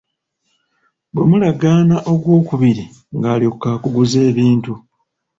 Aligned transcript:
Bwe 1.13 1.23
mulagaana 1.29 1.95
ogwokubiri 2.11 2.85
ng'alyoka 3.15 3.67
akuguza 3.75 4.19
ebintu. 4.29 4.73